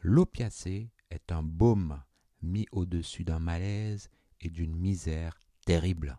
L'opiacé 0.00 0.92
est 1.10 1.32
un 1.32 1.42
baume 1.42 2.00
mis 2.40 2.66
au-dessus 2.70 3.24
d'un 3.24 3.40
malaise 3.40 4.10
et 4.42 4.48
d'une 4.48 4.76
misère 4.76 5.40
terrible. 5.66 6.18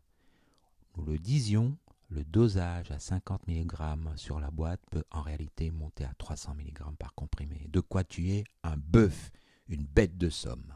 Nous 0.97 1.05
le 1.05 1.17
disions, 1.17 1.77
le 2.09 2.23
dosage 2.23 2.91
à 2.91 2.99
50 2.99 3.47
mg 3.47 4.15
sur 4.15 4.39
la 4.39 4.51
boîte 4.51 4.81
peut 4.91 5.03
en 5.11 5.21
réalité 5.21 5.71
monter 5.71 6.05
à 6.05 6.13
300 6.17 6.55
mg 6.55 6.95
par 6.97 7.13
comprimé. 7.15 7.65
De 7.69 7.79
quoi 7.79 8.03
tuer 8.03 8.43
un 8.63 8.77
bœuf, 8.77 9.31
une 9.67 9.85
bête 9.85 10.17
de 10.17 10.29
somme. 10.29 10.73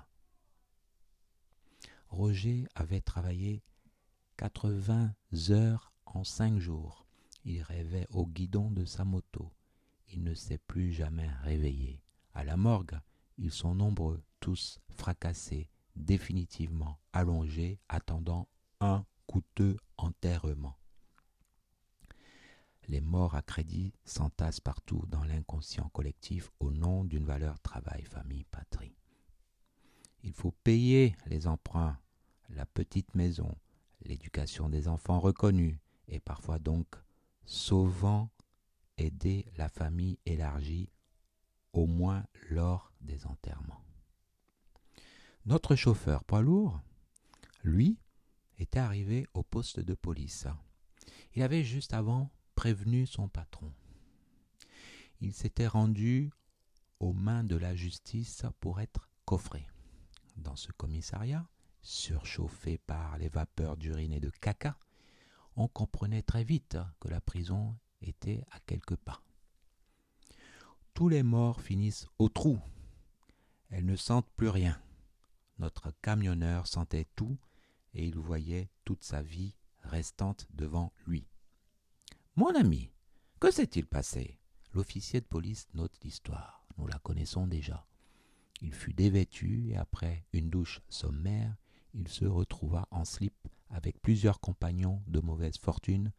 Roger 2.08 2.68
avait 2.74 3.02
travaillé 3.02 3.62
80 4.38 5.14
heures 5.52 5.94
en 6.06 6.24
5 6.24 6.58
jours. 6.58 7.06
Il 7.46 7.62
rêvait 7.62 8.08
au 8.10 8.26
guidon 8.26 8.72
de 8.72 8.86
sa 8.86 9.06
moto. 9.06 9.52
Il 10.12 10.24
ne 10.24 10.34
s'est 10.34 10.58
plus 10.58 10.92
jamais 10.92 11.30
réveillé. 11.44 12.02
À 12.34 12.44
la 12.44 12.58
morgue, 12.58 13.00
ils 13.38 13.52
sont 13.52 13.76
nombreux, 13.76 14.24
tous 14.40 14.80
fracassés, 14.90 15.70
définitivement 15.96 17.00
allongés, 17.14 17.80
attendant 17.88 18.48
un 18.82 19.06
coûteux 19.28 19.78
enterrement. 19.98 20.79
Les 22.90 23.02
morts 23.02 23.36
à 23.36 23.44
crédit 23.44 23.94
s'entassent 24.04 24.60
partout 24.60 25.06
dans 25.08 25.24
l'inconscient 25.24 25.90
collectif 25.90 26.52
au 26.60 26.72
nom 26.72 27.06
d'une 27.06 27.24
valeur 27.24 27.60
travail, 27.60 28.04
famille, 28.04 28.46
patrie. 28.46 28.96
Il 30.24 30.34
faut 30.34 30.52
payer 30.64 31.16
les 31.28 31.48
emprunts, 31.48 31.98
la 32.50 32.66
petite 32.66 33.14
maison, 33.14 33.56
l'éducation 34.02 34.70
des 34.70 34.88
enfants 34.88 35.20
reconnus, 35.20 35.78
et 36.08 36.20
parfois 36.20 36.58
donc 36.58 36.88
sauvant 37.46 38.32
aider 38.98 39.46
la 39.56 39.70
famille 39.70 40.18
élargie, 40.26 40.90
au 41.74 41.86
moins 41.86 42.26
lors 42.50 42.92
des 43.02 43.28
enterrements. 43.28 43.86
Notre 45.46 45.76
chauffeur 45.76 46.24
poids 46.24 46.42
lourd, 46.42 46.82
lui, 47.64 48.00
était 48.58 48.80
arrivé 48.80 49.28
au 49.36 49.44
poste 49.44 49.80
de 49.80 49.94
police. 49.94 50.48
Il 51.36 51.44
avait 51.44 51.64
juste 51.64 51.94
avant 51.94 52.32
prévenu 52.60 53.08
son 53.08 53.30
patron. 53.30 53.72
Il 55.22 55.32
s'était 55.32 55.66
rendu 55.66 56.30
aux 57.00 57.14
mains 57.14 57.46
de 57.46 57.56
la 57.56 57.74
justice 57.74 58.44
pour 58.60 58.82
être 58.82 59.08
coffré. 59.24 59.66
Dans 60.36 60.58
ce 60.58 60.74
commissariat, 60.74 61.48
surchauffé 61.82 62.78
par 62.78 63.18
les 63.18 63.30
vapeurs 63.30 63.78
d'urine 63.78 64.12
et 64.12 64.20
de 64.20 64.30
caca, 64.30 64.78
on 65.56 65.70
comprenait 65.70 66.22
très 66.22 66.44
vite 66.44 66.78
que 67.00 67.08
la 67.08 67.22
prison 67.22 67.78
était 68.02 68.44
à 68.52 68.60
quelques 68.60 68.98
pas. 68.98 69.24
Tous 70.94 71.08
les 71.08 71.24
morts 71.24 71.62
finissent 71.62 72.08
au 72.18 72.28
trou. 72.28 72.60
Elles 73.70 73.86
ne 73.86 73.96
sentent 73.96 74.32
plus 74.36 74.50
rien. 74.50 74.78
Notre 75.60 75.92
camionneur 76.02 76.68
sentait 76.68 77.08
tout 77.16 77.38
et 77.94 78.06
il 78.06 78.20
voyait 78.20 78.70
toute 78.84 79.06
sa 79.06 79.22
vie 79.22 79.56
restante 79.84 80.46
devant 80.52 80.92
lui. 81.08 81.29
Mon 82.40 82.56
ami, 82.56 82.90
que 83.42 83.52
s'est-il 83.52 83.86
passé? 83.86 84.40
L'officier 84.74 85.20
de 85.20 85.26
police 85.26 85.68
note 85.74 86.00
l'histoire. 86.06 86.64
Nous 86.78 86.88
la 86.88 86.98
connaissons 87.00 87.48
déjà. 87.48 87.86
Il 88.62 88.74
fut 88.74 88.94
dévêtu 88.94 89.68
et 89.68 89.76
après 89.76 90.24
une 90.32 90.50
douche 90.50 90.80
sommaire, 90.88 91.54
il 91.94 92.08
se 92.08 92.24
retrouva 92.24 92.88
en 92.92 93.04
slip 93.04 93.36
avec 93.70 94.02
plusieurs 94.02 94.40
compagnons 94.40 95.04
de 95.08 95.20
mauvaise 95.20 95.58
fortune 95.58 96.14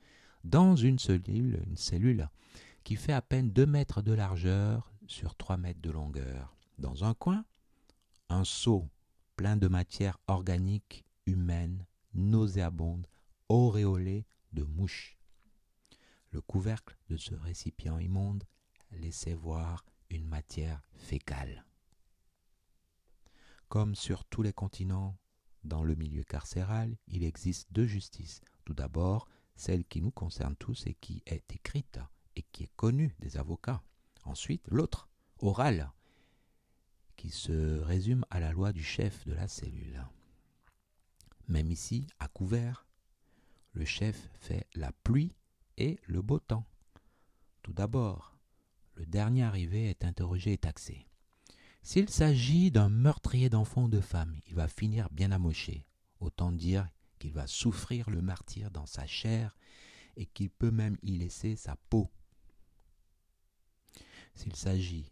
dans 0.45 0.77
une 0.77 0.99
cellule, 0.99 1.63
une 1.67 1.79
cellule 1.79 2.29
qui 2.85 2.97
fait 2.97 3.15
à 3.15 3.23
peine 3.23 3.51
deux 3.51 3.65
mètres 3.65 4.03
de 4.03 4.13
largeur 4.13 4.93
sur 5.07 5.35
trois 5.37 5.57
mètres 5.57 5.81
de 5.81 5.91
longueur. 5.91 6.55
Dans 6.77 7.03
un 7.03 7.15
coin, 7.15 7.47
un 8.29 8.45
seau 8.45 8.91
plein 9.37 9.57
de 9.57 9.69
matière 9.69 10.19
organique, 10.27 11.07
humaine, 11.25 11.87
nauséabonde, 12.13 13.07
auréolée 13.49 14.27
de 14.53 14.65
mouches. 14.65 15.17
Le 16.31 16.41
couvercle 16.41 16.97
de 17.09 17.17
ce 17.17 17.35
récipient 17.35 17.99
immonde 17.99 18.45
laissait 18.93 19.35
voir 19.35 19.85
une 20.11 20.27
matière 20.27 20.81
fécale. 20.95 21.65
Comme 23.69 23.95
sur 23.95 24.25
tous 24.25 24.43
les 24.43 24.53
continents, 24.53 25.17
dans 25.65 25.85
le 25.85 25.95
milieu 25.95 26.23
carcéral, 26.23 26.97
il 27.07 27.25
existe 27.25 27.73
deux 27.73 27.87
justices. 27.87 28.41
Tout 28.65 28.75
d'abord, 28.75 29.29
celle 29.57 29.85
qui 29.85 30.01
nous 30.01 30.11
concerne 30.11 30.57
tous 30.57 30.87
et 30.87 30.95
qui 30.95 31.23
est 31.27 31.53
écrite 31.53 32.01
et 32.37 32.43
qui 32.43 32.65
est 32.65 32.75
connue 32.77 33.15
des 33.19 33.37
avocats. 33.37 33.83
Ensuite, 34.25 34.67
l'autre, 34.69 35.09
orale, 35.39 35.93
qui 37.17 37.31
se 37.31 37.81
résume 37.81 38.25
à 38.31 38.41
la 38.41 38.53
loi 38.53 38.73
du 38.73 38.83
chef 38.83 39.27
de 39.27 39.35
la 39.35 39.49
cellule. 39.49 40.07
Même 41.49 41.71
ici, 41.71 42.07
à 42.19 42.29
couvert, 42.29 42.87
le 43.73 43.85
chef 43.85 44.31
fait 44.35 44.67
la 44.75 44.93
pluie 44.93 45.35
et 45.81 45.99
le 46.07 46.23
beau 46.23 46.39
temps. 46.39 46.67
Tout 47.63 47.73
d'abord, 47.73 48.37
le 48.95 49.07
dernier 49.07 49.45
arrivé 49.45 49.89
est 49.89 50.05
interrogé 50.05 50.53
et 50.53 50.59
taxé. 50.59 51.07
S'il 51.83 52.11
s'agit 52.11 52.71
d'un 52.71 52.91
meurtrier 52.91 53.49
d'enfants 53.49 53.85
ou 53.85 53.89
de 53.89 54.01
femmes, 54.01 54.37
il 54.47 54.55
va 54.55 54.69
finir 54.69 55.09
bien 55.11 55.33
amoché. 55.33 55.87
Autant 56.21 56.53
dire 56.53 56.87
qu'il 57.19 57.33
va 57.33 57.47
souffrir 57.47 58.11
le 58.11 58.21
martyr 58.21 58.71
dans 58.71 58.85
sa 58.85 59.07
chair 59.07 59.57
et 60.17 60.27
qu'il 60.27 60.51
peut 60.51 60.71
même 60.71 60.99
y 61.03 61.17
laisser 61.17 61.57
sa 61.57 61.77
peau. 61.89 62.11
S'il 64.35 64.55
s'agit, 64.55 65.11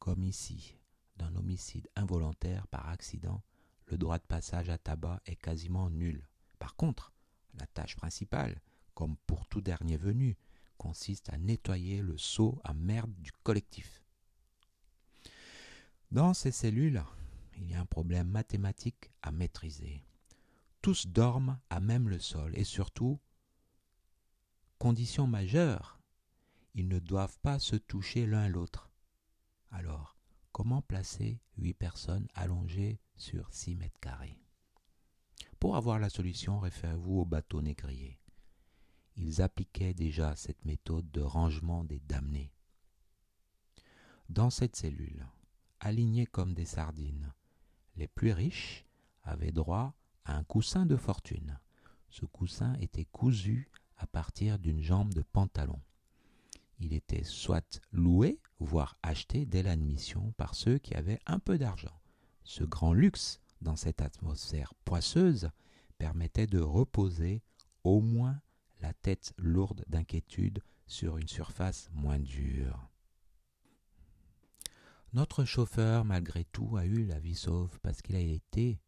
comme 0.00 0.24
ici, 0.24 0.76
d'un 1.16 1.34
homicide 1.36 1.88
involontaire 1.94 2.66
par 2.66 2.88
accident, 2.88 3.42
le 3.86 3.96
droit 3.96 4.18
de 4.18 4.24
passage 4.24 4.68
à 4.68 4.78
tabac 4.78 5.20
est 5.26 5.36
quasiment 5.36 5.90
nul. 5.90 6.26
Par 6.58 6.74
contre, 6.74 7.12
la 7.54 7.66
tâche 7.66 7.96
principale, 7.96 8.60
comme 9.02 9.16
pour 9.26 9.48
tout 9.48 9.60
dernier 9.60 9.96
venu, 9.96 10.36
consiste 10.76 11.28
à 11.30 11.36
nettoyer 11.36 12.02
le 12.02 12.16
seau 12.16 12.60
à 12.62 12.72
merde 12.72 13.12
du 13.18 13.32
collectif. 13.42 14.00
Dans 16.12 16.34
ces 16.34 16.52
cellules, 16.52 17.02
il 17.56 17.68
y 17.68 17.74
a 17.74 17.80
un 17.80 17.84
problème 17.84 18.28
mathématique 18.28 19.10
à 19.20 19.32
maîtriser. 19.32 20.04
Tous 20.82 21.08
dorment 21.08 21.58
à 21.68 21.80
même 21.80 22.08
le 22.08 22.20
sol 22.20 22.52
et 22.56 22.62
surtout, 22.62 23.18
condition 24.78 25.26
majeure, 25.26 25.98
ils 26.76 26.86
ne 26.86 27.00
doivent 27.00 27.40
pas 27.40 27.58
se 27.58 27.74
toucher 27.74 28.24
l'un 28.24 28.46
l'autre. 28.46 28.88
Alors, 29.72 30.16
comment 30.52 30.80
placer 30.80 31.40
huit 31.56 31.74
personnes 31.74 32.28
allongées 32.36 33.00
sur 33.16 33.52
six 33.52 33.74
mètres 33.74 33.98
carrés? 33.98 34.38
Pour 35.58 35.74
avoir 35.74 35.98
la 35.98 36.08
solution, 36.08 36.60
référez-vous 36.60 37.18
au 37.18 37.24
bateau 37.24 37.62
négrier 37.62 38.21
ils 39.16 39.42
appliquaient 39.42 39.94
déjà 39.94 40.36
cette 40.36 40.64
méthode 40.64 41.10
de 41.10 41.20
rangement 41.20 41.84
des 41.84 42.00
damnés. 42.00 42.52
Dans 44.28 44.50
cette 44.50 44.76
cellule, 44.76 45.26
alignés 45.80 46.26
comme 46.26 46.54
des 46.54 46.64
sardines, 46.64 47.32
les 47.96 48.08
plus 48.08 48.32
riches 48.32 48.86
avaient 49.24 49.52
droit 49.52 49.94
à 50.24 50.36
un 50.36 50.44
coussin 50.44 50.86
de 50.86 50.96
fortune. 50.96 51.58
Ce 52.10 52.24
coussin 52.24 52.74
était 52.80 53.04
cousu 53.04 53.70
à 53.96 54.06
partir 54.06 54.58
d'une 54.58 54.82
jambe 54.82 55.12
de 55.12 55.22
pantalon. 55.22 55.80
Il 56.78 56.92
était 56.92 57.24
soit 57.24 57.80
loué, 57.92 58.40
voire 58.58 58.96
acheté 59.02 59.46
dès 59.46 59.62
l'admission 59.62 60.32
par 60.36 60.54
ceux 60.54 60.78
qui 60.78 60.94
avaient 60.94 61.20
un 61.26 61.38
peu 61.38 61.58
d'argent. 61.58 62.00
Ce 62.44 62.64
grand 62.64 62.92
luxe, 62.92 63.40
dans 63.60 63.76
cette 63.76 64.02
atmosphère 64.02 64.74
poisseuse, 64.84 65.50
permettait 65.98 66.48
de 66.48 66.58
reposer 66.58 67.42
au 67.84 68.00
moins 68.00 68.40
la 68.82 68.92
tête 68.92 69.32
lourde 69.38 69.84
d'inquiétude 69.88 70.62
sur 70.86 71.16
une 71.16 71.28
surface 71.28 71.88
moins 71.92 72.18
dure. 72.18 72.88
Notre 75.12 75.44
chauffeur, 75.44 76.04
malgré 76.04 76.44
tout, 76.44 76.76
a 76.76 76.84
eu 76.84 77.04
la 77.04 77.20
vie 77.20 77.36
sauve 77.36 77.78
parce 77.80 78.02
qu'il 78.02 78.16
a 78.16 78.20
été, 78.20 78.80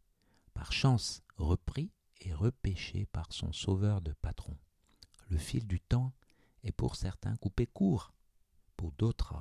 par 0.52 0.72
chance, 0.72 1.22
repris 1.36 1.92
et 2.22 2.34
repêché 2.34 3.06
par 3.06 3.32
son 3.32 3.52
sauveur 3.52 4.00
de 4.00 4.12
patron. 4.12 4.56
Le 5.28 5.38
fil 5.38 5.66
du 5.66 5.80
temps 5.80 6.12
est 6.64 6.72
pour 6.72 6.96
certains 6.96 7.36
coupé 7.36 7.66
court, 7.66 8.12
pour 8.76 8.92
d'autres, 8.92 9.36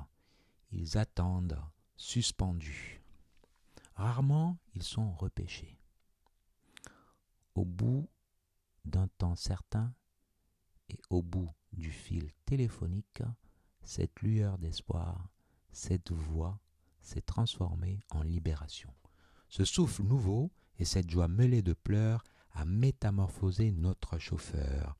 ils 0.70 0.96
attendent 0.98 1.60
suspendus. 1.96 3.02
Rarement 3.94 4.58
ils 4.74 4.82
sont 4.82 5.12
repêchés. 5.14 5.78
Au 7.54 7.64
bout 7.64 8.08
d'un 8.84 9.08
temps 9.08 9.36
certain, 9.36 9.94
et 10.88 10.98
au 11.10 11.22
bout 11.22 11.50
du 11.72 11.90
fil 11.90 12.30
téléphonique, 12.44 13.22
cette 13.82 14.20
lueur 14.20 14.58
d'espoir, 14.58 15.28
cette 15.72 16.12
voix 16.12 16.60
s'est 17.00 17.22
transformée 17.22 18.00
en 18.10 18.22
libération. 18.22 18.92
Ce 19.48 19.64
souffle 19.64 20.02
nouveau 20.02 20.50
et 20.78 20.84
cette 20.84 21.10
joie 21.10 21.28
mêlée 21.28 21.62
de 21.62 21.74
pleurs 21.74 22.24
a 22.52 22.64
métamorphosé 22.64 23.72
notre 23.72 24.18
chauffeur. 24.18 24.96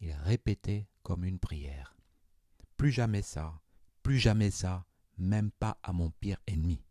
Il 0.00 0.12
répétait 0.12 0.88
comme 1.02 1.24
une 1.24 1.38
prière. 1.38 1.96
Plus 2.76 2.90
jamais 2.90 3.22
ça, 3.22 3.60
plus 4.02 4.18
jamais 4.18 4.50
ça, 4.50 4.86
même 5.18 5.50
pas 5.50 5.78
à 5.82 5.92
mon 5.92 6.10
pire 6.10 6.38
ennemi. 6.46 6.82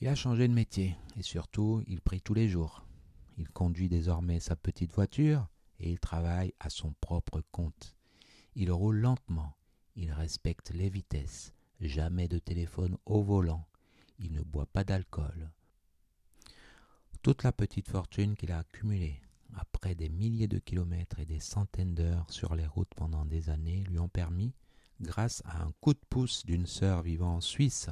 Il 0.00 0.08
a 0.08 0.14
changé 0.14 0.46
de 0.48 0.52
métier 0.52 0.96
et 1.16 1.22
surtout 1.22 1.82
il 1.86 2.00
prie 2.00 2.20
tous 2.20 2.34
les 2.34 2.48
jours. 2.48 2.86
Il 3.36 3.48
conduit 3.48 3.88
désormais 3.88 4.40
sa 4.40 4.56
petite 4.56 4.92
voiture 4.92 5.48
et 5.80 5.90
il 5.90 5.98
travaille 5.98 6.54
à 6.60 6.70
son 6.70 6.92
propre 7.00 7.42
compte. 7.50 7.96
Il 8.54 8.70
roule 8.70 8.98
lentement, 8.98 9.56
il 9.96 10.12
respecte 10.12 10.70
les 10.70 10.88
vitesses, 10.88 11.52
jamais 11.80 12.28
de 12.28 12.38
téléphone 12.38 12.96
au 13.06 13.22
volant, 13.22 13.66
il 14.18 14.32
ne 14.32 14.42
boit 14.42 14.66
pas 14.66 14.84
d'alcool. 14.84 15.50
Toute 17.22 17.42
la 17.42 17.52
petite 17.52 17.88
fortune 17.88 18.36
qu'il 18.36 18.52
a 18.52 18.58
accumulée 18.58 19.20
après 19.56 19.94
des 19.94 20.08
milliers 20.08 20.48
de 20.48 20.58
kilomètres 20.58 21.20
et 21.20 21.26
des 21.26 21.40
centaines 21.40 21.94
d'heures 21.94 22.30
sur 22.30 22.54
les 22.54 22.66
routes 22.66 22.94
pendant 22.94 23.24
des 23.24 23.50
années 23.50 23.84
lui 23.84 23.98
ont 23.98 24.08
permis, 24.08 24.52
grâce 25.00 25.42
à 25.44 25.62
un 25.62 25.72
coup 25.80 25.94
de 25.94 26.00
pouce 26.08 26.44
d'une 26.44 26.66
sœur 26.66 27.02
vivant 27.02 27.36
en 27.36 27.40
Suisse, 27.40 27.88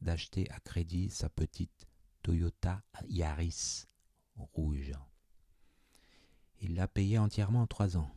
d'acheter 0.00 0.50
à 0.50 0.60
crédit 0.60 1.10
sa 1.10 1.28
petite 1.28 1.86
Toyota 2.22 2.82
Yaris 3.08 3.86
rouge. 4.36 4.92
Il 6.60 6.74
l'a 6.74 6.88
payé 6.88 7.18
entièrement 7.18 7.62
en 7.62 7.66
trois 7.66 7.96
ans. 7.96 8.10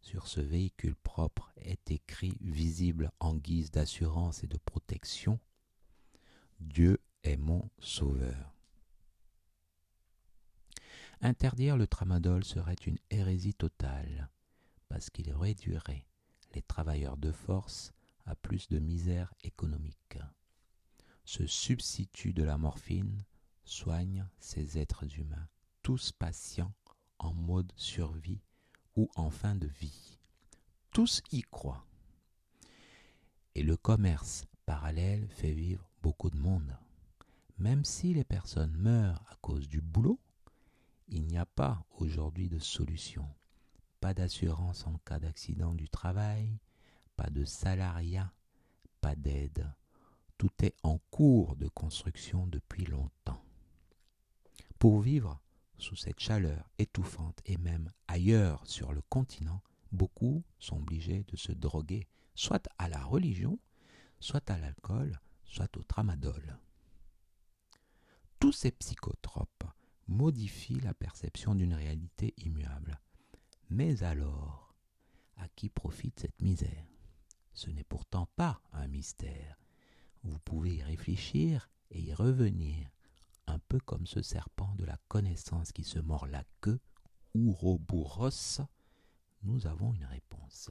sur 0.00 0.26
ce 0.26 0.40
véhicule 0.40 0.96
propre 0.96 1.52
est 1.56 1.90
écrit 1.92 2.36
visible 2.40 3.12
en 3.20 3.36
guise 3.36 3.70
d'assurance 3.70 4.42
et 4.42 4.48
de 4.48 4.58
protection 4.58 5.38
Dieu 6.60 6.98
est 7.22 7.36
mon 7.36 7.68
sauveur. 7.78 8.52
Interdire 11.20 11.76
le 11.76 11.86
tramadol 11.86 12.44
serait 12.44 12.74
une 12.74 12.98
hérésie 13.10 13.54
totale, 13.54 14.28
parce 14.88 15.08
qu'il 15.08 15.32
réduirait 15.32 16.06
les 16.54 16.62
travailleurs 16.62 17.16
de 17.16 17.30
force 17.30 17.92
à 18.26 18.34
plus 18.34 18.68
de 18.68 18.78
misère 18.78 19.32
économique. 19.44 20.18
Ce 21.24 21.46
substitut 21.46 22.32
de 22.32 22.42
la 22.42 22.58
morphine 22.58 23.24
soigne 23.64 24.26
ces 24.38 24.78
êtres 24.78 25.18
humains, 25.18 25.48
tous 25.82 26.12
patients 26.12 26.72
en 27.18 27.32
mode 27.32 27.72
survie 27.76 28.42
ou 28.96 29.08
en 29.16 29.30
fin 29.30 29.54
de 29.54 29.66
vie. 29.66 30.18
Tous 30.90 31.22
y 31.32 31.42
croient. 31.42 31.86
Et 33.54 33.62
le 33.62 33.76
commerce 33.76 34.46
parallèle 34.66 35.28
fait 35.28 35.52
vivre 35.52 35.88
beaucoup 36.02 36.30
de 36.30 36.38
monde. 36.38 36.76
Même 37.58 37.84
si 37.84 38.12
les 38.14 38.24
personnes 38.24 38.76
meurent 38.76 39.24
à 39.30 39.36
cause 39.36 39.68
du 39.68 39.80
boulot, 39.80 40.20
il 41.08 41.26
n'y 41.26 41.38
a 41.38 41.46
pas 41.46 41.84
aujourd'hui 41.98 42.48
de 42.48 42.58
solution. 42.58 43.28
Pas 44.00 44.14
d'assurance 44.14 44.86
en 44.86 44.98
cas 45.04 45.20
d'accident 45.20 45.74
du 45.74 45.88
travail, 45.88 46.58
pas 47.16 47.30
de 47.30 47.44
salariat, 47.44 48.32
pas 49.00 49.14
d'aide. 49.14 49.70
Tout 50.38 50.50
est 50.62 50.74
en 50.82 50.98
cours 51.10 51.56
de 51.56 51.68
construction 51.68 52.46
depuis 52.46 52.84
longtemps. 52.84 53.44
Pour 54.82 55.00
vivre 55.00 55.40
sous 55.78 55.94
cette 55.94 56.18
chaleur 56.18 56.68
étouffante 56.76 57.40
et 57.44 57.56
même 57.56 57.92
ailleurs 58.08 58.66
sur 58.66 58.92
le 58.92 59.00
continent, 59.02 59.62
beaucoup 59.92 60.42
sont 60.58 60.78
obligés 60.78 61.22
de 61.28 61.36
se 61.36 61.52
droguer, 61.52 62.08
soit 62.34 62.68
à 62.78 62.88
la 62.88 63.00
religion, 63.04 63.60
soit 64.18 64.50
à 64.50 64.58
l'alcool, 64.58 65.20
soit 65.44 65.76
au 65.76 65.84
tramadol. 65.84 66.58
Tous 68.40 68.50
ces 68.50 68.72
psychotropes 68.72 69.62
modifient 70.08 70.80
la 70.80 70.94
perception 70.94 71.54
d'une 71.54 71.74
réalité 71.74 72.34
immuable. 72.38 73.00
Mais 73.70 74.02
alors, 74.02 74.74
à 75.36 75.46
qui 75.50 75.68
profite 75.68 76.18
cette 76.18 76.42
misère? 76.42 76.88
Ce 77.52 77.70
n'est 77.70 77.84
pourtant 77.84 78.26
pas 78.34 78.60
un 78.72 78.88
mystère. 78.88 79.60
Vous 80.24 80.40
pouvez 80.40 80.74
y 80.74 80.82
réfléchir 80.82 81.70
et 81.92 82.00
y 82.00 82.12
revenir, 82.12 82.90
un 83.46 83.58
peu 83.58 83.78
comme 83.80 84.06
ce 84.06 84.22
serpent 84.22 84.74
de 84.76 84.84
la 84.84 84.98
connaissance 85.08 85.72
qui 85.72 85.84
se 85.84 85.98
mord 85.98 86.26
la 86.26 86.44
queue, 86.60 86.80
Ouroboros. 87.34 88.60
Nous 89.42 89.66
avons 89.66 89.92
une 89.94 90.04
réponse. 90.04 90.70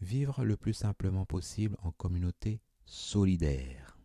Vivre 0.00 0.44
le 0.44 0.56
plus 0.56 0.74
simplement 0.74 1.24
possible 1.24 1.76
en 1.82 1.90
communauté 1.92 2.60
solidaire. 2.84 3.98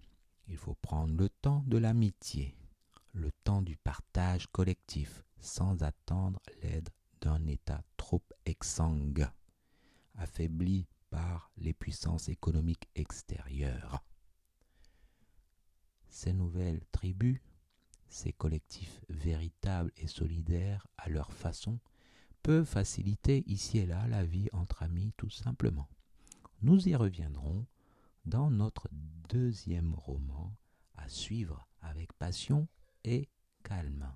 Il 0.47 0.57
faut 0.57 0.75
prendre 0.75 1.15
le 1.15 1.29
temps 1.29 1.63
de 1.67 1.77
l'amitié, 1.77 2.55
le 3.13 3.31
temps 3.43 3.61
du 3.61 3.77
partage 3.77 4.47
collectif, 4.47 5.23
sans 5.39 5.83
attendre 5.83 6.41
l'aide 6.61 6.89
d'un 7.19 7.45
État 7.47 7.83
trop 7.97 8.23
exsangue, 8.45 9.27
affaibli 10.15 10.87
par 11.09 11.51
les 11.57 11.73
puissances 11.73 12.29
économiques 12.29 12.89
extérieures. 12.95 14.03
Ces 16.11 16.33
nouvelles 16.33 16.81
tribus, 16.91 17.39
ces 18.09 18.33
collectifs 18.33 19.01
véritables 19.07 19.91
et 19.95 20.07
solidaires 20.07 20.85
à 20.97 21.09
leur 21.09 21.31
façon, 21.31 21.79
peuvent 22.43 22.65
faciliter 22.65 23.43
ici 23.47 23.77
et 23.77 23.85
là 23.85 24.07
la 24.07 24.25
vie 24.25 24.49
entre 24.51 24.83
amis 24.83 25.13
tout 25.15 25.29
simplement. 25.29 25.87
Nous 26.61 26.89
y 26.89 26.95
reviendrons 26.95 27.65
dans 28.25 28.51
notre 28.51 28.89
deuxième 29.29 29.95
roman 29.95 30.53
à 30.95 31.07
suivre 31.07 31.67
avec 31.81 32.11
passion 32.13 32.67
et 33.05 33.29
calme. 33.63 34.11